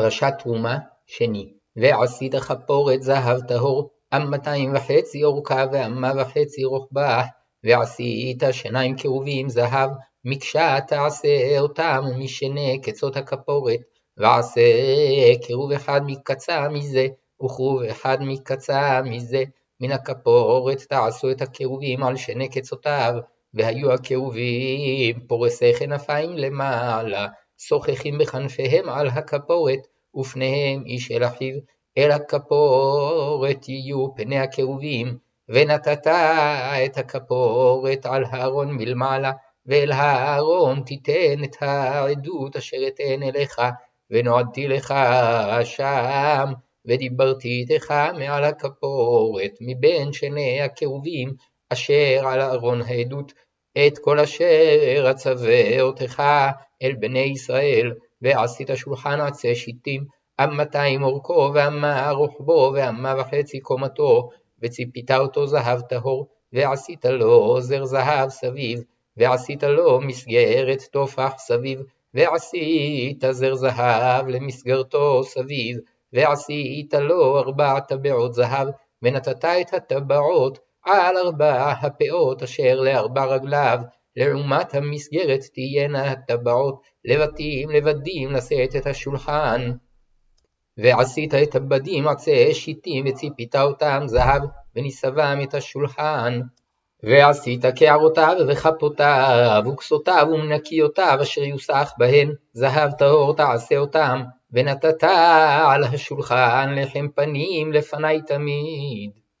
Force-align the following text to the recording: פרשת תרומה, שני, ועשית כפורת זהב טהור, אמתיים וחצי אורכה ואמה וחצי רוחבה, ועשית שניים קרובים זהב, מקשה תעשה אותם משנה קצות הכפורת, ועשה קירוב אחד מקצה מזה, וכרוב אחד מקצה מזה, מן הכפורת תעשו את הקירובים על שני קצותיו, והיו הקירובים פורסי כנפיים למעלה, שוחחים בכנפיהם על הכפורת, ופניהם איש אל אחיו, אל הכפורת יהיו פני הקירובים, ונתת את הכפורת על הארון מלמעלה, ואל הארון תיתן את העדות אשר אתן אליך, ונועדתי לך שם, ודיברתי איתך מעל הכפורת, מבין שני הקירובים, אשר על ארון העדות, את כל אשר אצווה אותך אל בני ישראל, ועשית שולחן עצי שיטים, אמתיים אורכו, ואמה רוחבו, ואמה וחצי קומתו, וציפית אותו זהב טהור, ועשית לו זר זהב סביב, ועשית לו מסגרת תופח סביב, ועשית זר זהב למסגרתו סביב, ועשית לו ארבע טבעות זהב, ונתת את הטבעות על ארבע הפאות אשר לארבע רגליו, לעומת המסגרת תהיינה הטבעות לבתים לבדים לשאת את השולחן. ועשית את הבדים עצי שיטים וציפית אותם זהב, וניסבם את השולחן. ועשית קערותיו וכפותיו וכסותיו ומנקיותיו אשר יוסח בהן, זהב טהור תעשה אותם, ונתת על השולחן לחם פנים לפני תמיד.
פרשת 0.00 0.32
תרומה, 0.38 0.78
שני, 1.06 1.52
ועשית 1.76 2.34
כפורת 2.34 3.02
זהב 3.02 3.40
טהור, 3.48 3.90
אמתיים 4.16 4.74
וחצי 4.74 5.24
אורכה 5.24 5.64
ואמה 5.72 6.12
וחצי 6.16 6.64
רוחבה, 6.64 7.22
ועשית 7.64 8.42
שניים 8.52 8.96
קרובים 8.96 9.48
זהב, 9.48 9.90
מקשה 10.24 10.78
תעשה 10.86 11.58
אותם 11.60 12.04
משנה 12.18 12.78
קצות 12.82 13.16
הכפורת, 13.16 13.80
ועשה 14.16 14.60
קירוב 15.46 15.72
אחד 15.72 16.00
מקצה 16.06 16.68
מזה, 16.68 17.06
וכרוב 17.44 17.82
אחד 17.82 18.18
מקצה 18.20 19.02
מזה, 19.04 19.42
מן 19.80 19.92
הכפורת 19.92 20.78
תעשו 20.88 21.30
את 21.30 21.42
הקירובים 21.42 22.02
על 22.02 22.16
שני 22.16 22.48
קצותיו, 22.48 23.14
והיו 23.54 23.92
הקירובים 23.92 25.20
פורסי 25.26 25.74
כנפיים 25.78 26.36
למעלה, 26.36 27.26
שוחחים 27.58 28.18
בכנפיהם 28.18 28.88
על 28.88 29.08
הכפורת, 29.08 29.86
ופניהם 30.16 30.82
איש 30.86 31.10
אל 31.10 31.24
אחיו, 31.24 31.58
אל 31.98 32.10
הכפורת 32.10 33.68
יהיו 33.68 34.14
פני 34.14 34.38
הקירובים, 34.38 35.18
ונתת 35.48 36.06
את 36.86 36.98
הכפורת 36.98 38.06
על 38.06 38.24
הארון 38.30 38.72
מלמעלה, 38.72 39.32
ואל 39.66 39.92
הארון 39.92 40.82
תיתן 40.86 41.44
את 41.44 41.56
העדות 41.60 42.56
אשר 42.56 42.76
אתן 42.88 43.22
אליך, 43.22 43.60
ונועדתי 44.10 44.68
לך 44.68 44.94
שם, 45.64 46.52
ודיברתי 46.84 47.48
איתך 47.48 47.94
מעל 48.18 48.44
הכפורת, 48.44 49.52
מבין 49.60 50.12
שני 50.12 50.60
הקירובים, 50.60 51.34
אשר 51.72 52.26
על 52.26 52.40
ארון 52.40 52.82
העדות, 52.82 53.32
את 53.86 53.98
כל 53.98 54.20
אשר 54.20 55.10
אצווה 55.10 55.80
אותך 55.80 56.22
אל 56.82 56.92
בני 56.98 57.18
ישראל, 57.18 57.92
ועשית 58.22 58.70
שולחן 58.74 59.20
עצי 59.20 59.54
שיטים, 59.54 60.04
אמתיים 60.44 61.02
אורכו, 61.02 61.50
ואמה 61.54 62.10
רוחבו, 62.10 62.72
ואמה 62.74 63.14
וחצי 63.18 63.60
קומתו, 63.60 64.28
וציפית 64.62 65.10
אותו 65.10 65.46
זהב 65.46 65.80
טהור, 65.80 66.28
ועשית 66.52 67.04
לו 67.04 67.60
זר 67.60 67.84
זהב 67.84 68.28
סביב, 68.28 68.82
ועשית 69.16 69.62
לו 69.62 70.00
מסגרת 70.00 70.82
תופח 70.92 71.32
סביב, 71.38 71.80
ועשית 72.14 73.24
זר 73.30 73.54
זהב 73.54 74.28
למסגרתו 74.28 75.24
סביב, 75.24 75.78
ועשית 76.12 76.94
לו 76.94 77.38
ארבע 77.38 77.80
טבעות 77.80 78.34
זהב, 78.34 78.68
ונתת 79.02 79.44
את 79.44 79.74
הטבעות 79.74 80.58
על 80.84 81.16
ארבע 81.16 81.70
הפאות 81.70 82.42
אשר 82.42 82.80
לארבע 82.80 83.24
רגליו, 83.24 83.78
לעומת 84.18 84.74
המסגרת 84.74 85.40
תהיינה 85.54 86.10
הטבעות 86.10 86.82
לבתים 87.04 87.70
לבדים 87.70 88.32
לשאת 88.32 88.76
את 88.76 88.86
השולחן. 88.86 89.72
ועשית 90.76 91.34
את 91.34 91.54
הבדים 91.54 92.08
עצי 92.08 92.54
שיטים 92.54 93.04
וציפית 93.08 93.56
אותם 93.56 94.02
זהב, 94.06 94.42
וניסבם 94.76 95.38
את 95.42 95.54
השולחן. 95.54 96.40
ועשית 97.02 97.64
קערותיו 97.66 98.36
וכפותיו 98.48 99.62
וכסותיו 99.66 100.26
ומנקיותיו 100.32 101.18
אשר 101.22 101.42
יוסח 101.42 101.92
בהן, 101.98 102.32
זהב 102.52 102.90
טהור 102.92 103.36
תעשה 103.36 103.78
אותם, 103.78 104.22
ונתת 104.52 105.04
על 105.68 105.84
השולחן 105.84 106.74
לחם 106.74 107.08
פנים 107.14 107.72
לפני 107.72 108.22
תמיד. 108.26 109.27